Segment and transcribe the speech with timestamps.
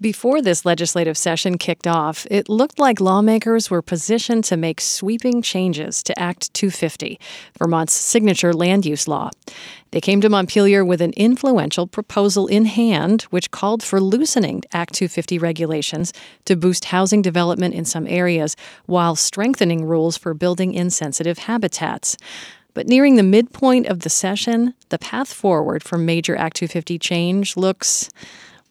[0.00, 5.42] Before this legislative session kicked off, it looked like lawmakers were positioned to make sweeping
[5.42, 7.18] changes to Act 250,
[7.58, 9.30] Vermont's signature land use law.
[9.90, 14.94] They came to Montpelier with an influential proposal in hand, which called for loosening Act
[14.94, 16.12] 250 regulations
[16.44, 18.54] to boost housing development in some areas
[18.86, 22.16] while strengthening rules for building in sensitive habitats.
[22.72, 27.56] But nearing the midpoint of the session, the path forward for major Act 250 change
[27.56, 28.10] looks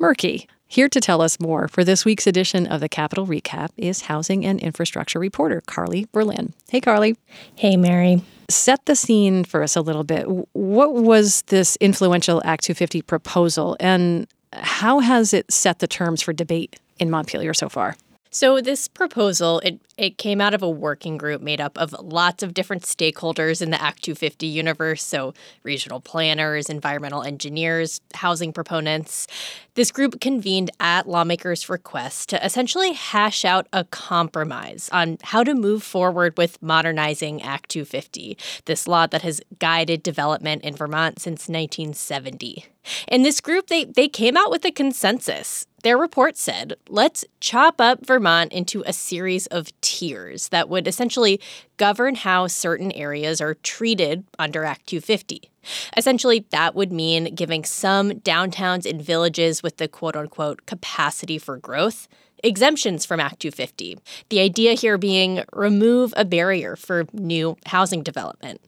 [0.00, 0.48] murky.
[0.72, 4.46] Here to tell us more for this week's edition of the Capitol Recap is housing
[4.46, 6.54] and infrastructure reporter Carly Berlin.
[6.70, 7.14] Hey, Carly.
[7.56, 8.22] Hey, Mary.
[8.48, 10.24] Set the scene for us a little bit.
[10.54, 16.32] What was this influential Act 250 proposal, and how has it set the terms for
[16.32, 17.94] debate in Montpelier so far?
[18.34, 22.42] So this proposal, it it came out of a working group made up of lots
[22.42, 29.26] of different stakeholders in the Act 250 universe, so regional planners, environmental engineers, housing proponents.
[29.74, 35.54] This group convened at lawmakers' request to essentially hash out a compromise on how to
[35.54, 41.50] move forward with modernizing Act 250, this law that has guided development in Vermont since
[41.50, 42.71] 1970.
[43.08, 45.66] In this group, they, they came out with a consensus.
[45.82, 51.40] Their report said, let's chop up Vermont into a series of tiers that would essentially
[51.76, 55.50] govern how certain areas are treated under Act 250.
[55.96, 61.56] Essentially, that would mean giving some downtowns and villages with the quote unquote capacity for
[61.56, 62.08] growth
[62.42, 63.98] exemptions from Act 250.
[64.28, 68.60] The idea here being remove a barrier for new housing development.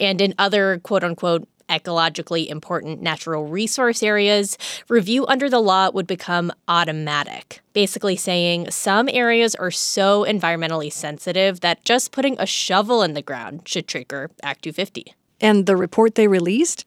[0.00, 6.06] And in other quote unquote ecologically important natural resource areas, review under the law would
[6.06, 13.02] become automatic, basically saying some areas are so environmentally sensitive that just putting a shovel
[13.02, 15.14] in the ground should trigger Act 250.
[15.42, 16.86] And the report they released?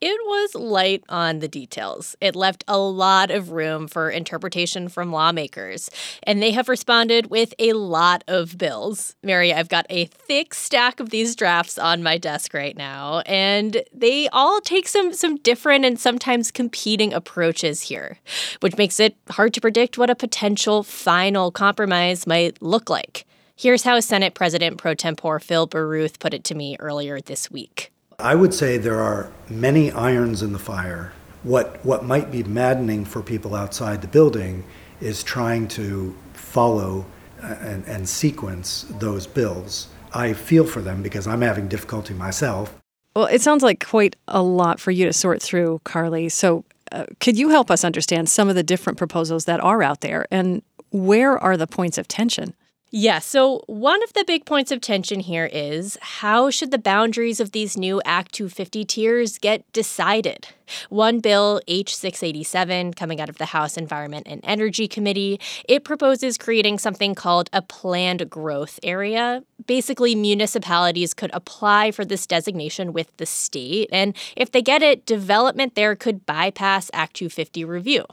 [0.00, 2.14] It was light on the details.
[2.20, 5.90] It left a lot of room for interpretation from lawmakers,
[6.22, 9.16] and they have responded with a lot of bills.
[9.24, 13.82] Mary, I've got a thick stack of these drafts on my desk right now, and
[13.92, 18.18] they all take some some different and sometimes competing approaches here,
[18.60, 23.26] which makes it hard to predict what a potential final compromise might look like.
[23.56, 27.90] Here's how Senate President pro tempore Phil Baruth put it to me earlier this week.
[28.18, 31.12] I would say there are many irons in the fire.
[31.42, 34.64] What, what might be maddening for people outside the building
[35.00, 37.04] is trying to follow
[37.42, 39.88] uh, and, and sequence those bills.
[40.14, 42.74] I feel for them because I'm having difficulty myself.
[43.14, 46.28] Well, it sounds like quite a lot for you to sort through, Carly.
[46.28, 50.00] So, uh, could you help us understand some of the different proposals that are out
[50.00, 52.54] there and where are the points of tension?
[52.92, 57.40] Yeah, so one of the big points of tension here is how should the boundaries
[57.40, 60.46] of these new Act 250 tiers get decided?
[60.88, 66.78] One bill, H687, coming out of the House Environment and Energy Committee, it proposes creating
[66.78, 69.42] something called a planned growth area.
[69.66, 75.04] Basically, municipalities could apply for this designation with the state, and if they get it,
[75.06, 78.04] development there could bypass Act 250 review.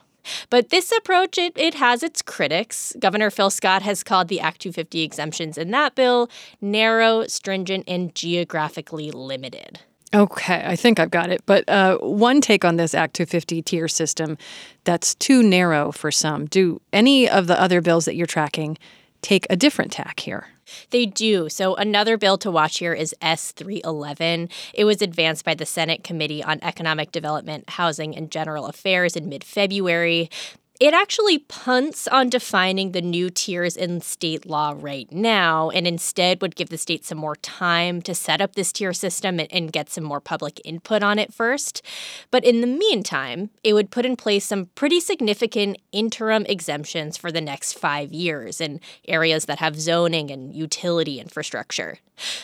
[0.49, 2.93] But this approach, it, it has its critics.
[2.99, 6.29] Governor Phil Scott has called the Act 250 exemptions in that bill
[6.61, 9.79] narrow, stringent, and geographically limited.
[10.13, 11.41] Okay, I think I've got it.
[11.45, 14.37] But uh, one take on this Act 250 tier system
[14.83, 16.45] that's too narrow for some.
[16.45, 18.77] Do any of the other bills that you're tracking
[19.21, 20.52] take a different tack here?
[20.89, 21.49] They do.
[21.49, 24.49] So, another bill to watch here is S 311.
[24.73, 29.29] It was advanced by the Senate Committee on Economic Development, Housing, and General Affairs in
[29.29, 30.29] mid February
[30.79, 36.41] it actually punts on defining the new tiers in state law right now and instead
[36.41, 39.89] would give the state some more time to set up this tier system and, get
[39.89, 41.81] some more public input on it first.
[42.29, 47.31] But in the meantime, it would put in place some pretty significant interim exemptions for
[47.31, 51.97] the next five years in areas that have zoning and utility infrastructure.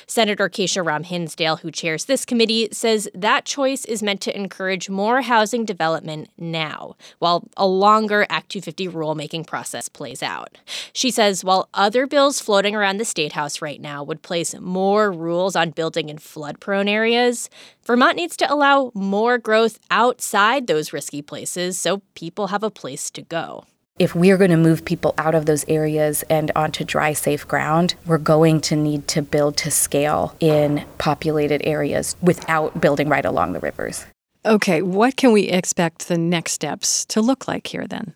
[0.08, 4.90] Senator Kesha Ram Hinsdale, who chairs this committee, says that choice is meant to encourage
[4.90, 10.58] more housing development now, while a longer Act 250 rulemaking process plays out.
[10.94, 15.12] She says while other bills floating around the State House right now would place more
[15.12, 17.50] rules on building in flood prone areas,
[17.84, 23.10] Vermont needs to allow more growth outside those risky places so people have a place
[23.12, 23.66] to go
[24.00, 27.96] if we're going to move people out of those areas and onto dry, safe ground,
[28.06, 33.52] we're going to need to build to scale in populated areas without building right along
[33.52, 34.06] the rivers.
[34.46, 38.14] Okay, what can we expect the next steps to look like here then?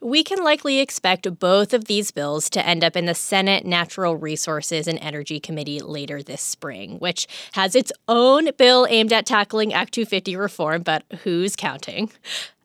[0.00, 4.16] We can likely expect both of these bills to end up in the Senate Natural
[4.16, 9.72] Resources and Energy Committee later this spring, which has its own bill aimed at tackling
[9.72, 12.10] Act 250 reform, but who's counting?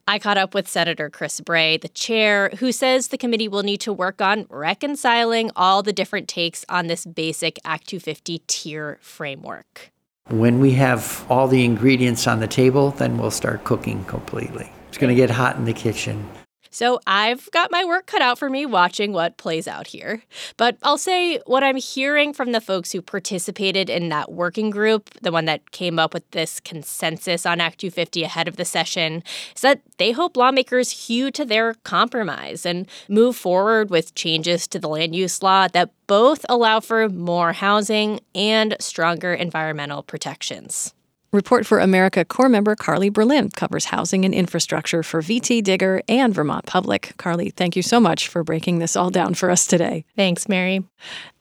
[0.08, 3.82] I caught up with Senator Chris Bray, the chair, who says the committee will need
[3.82, 9.92] to work on reconciling all the different takes on this basic Act 250 tier framework.
[10.30, 14.72] When we have all the ingredients on the table, then we'll start cooking completely.
[14.88, 16.28] It's going to get hot in the kitchen.
[16.76, 20.24] So I've got my work cut out for me watching what plays out here.
[20.58, 25.10] But I'll say what I'm hearing from the folks who participated in that working group,
[25.22, 29.24] the one that came up with this consensus on Act 250 ahead of the session,
[29.56, 34.78] is that they hope lawmakers hew to their compromise and move forward with changes to
[34.78, 40.94] the land use law that both allow for more housing and stronger environmental protections.
[41.36, 46.34] Report for America Corps member Carly Berlin covers housing and infrastructure for VT Digger and
[46.34, 47.14] Vermont Public.
[47.18, 50.06] Carly, thank you so much for breaking this all down for us today.
[50.16, 50.84] Thanks, Mary.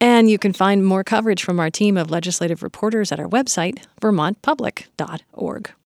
[0.00, 3.84] And you can find more coverage from our team of legislative reporters at our website,
[4.00, 5.74] vermontpublic.org.